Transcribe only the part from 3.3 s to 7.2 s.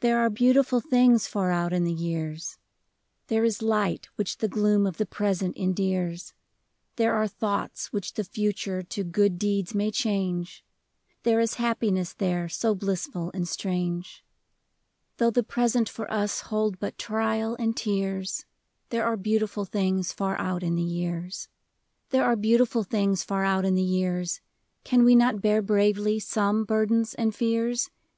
is light which the gloom of the present endears, There